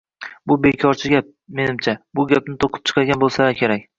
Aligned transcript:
–Bu– 0.51 0.55
bekorchi 0.63 1.11
gap, 1.11 1.27
menimcha. 1.59 1.95
Bu 2.19 2.25
gapni 2.33 2.57
to‘qib 2.65 2.83
chiqargan 2.91 3.23
bo‘lsalar 3.25 3.61
kerak. 3.63 3.87